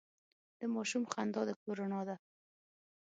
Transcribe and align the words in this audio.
د 0.59 0.61
ماشوم 0.73 1.03
خندا 1.11 1.41
د 1.47 1.49
کور 1.61 1.75
رڼا 1.81 2.01
ده. 2.07 2.15